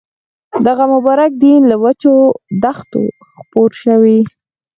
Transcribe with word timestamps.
دغه 0.65 0.83
مبارک 0.93 1.31
دین 1.43 1.61
له 1.71 1.75
وچو 1.83 2.13
دښتو 2.63 3.01
خپور 3.37 3.69
شوی. 3.83 4.19